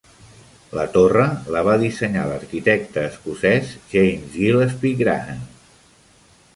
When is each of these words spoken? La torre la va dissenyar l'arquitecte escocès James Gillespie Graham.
La 0.77 0.85
torre 0.95 1.25
la 1.55 1.61
va 1.67 1.75
dissenyar 1.83 2.25
l'arquitecte 2.31 3.05
escocès 3.11 3.71
James 3.95 4.35
Gillespie 4.39 4.99
Graham. 5.05 5.49